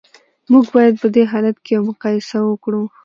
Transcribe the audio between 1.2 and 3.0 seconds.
حالت کې یوه مقایسه وکړو